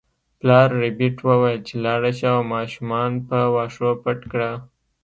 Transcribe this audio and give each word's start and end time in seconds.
پلار 0.39 0.69
ربیټ 0.81 1.15
وویل 1.27 1.59
چې 1.67 1.75
لاړه 1.85 2.11
شه 2.19 2.29
او 2.35 2.41
ماشومان 2.55 3.11
په 3.27 3.37
واښو 3.53 3.89
پټ 4.03 4.19
کړه 4.31 4.51